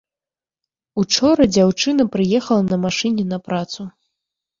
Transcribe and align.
Учора 1.01 1.45
дзяўчына 1.55 2.03
прыехала 2.15 2.63
на 2.71 2.77
машыне 2.87 3.27
на 3.35 3.39
працу. 3.51 3.81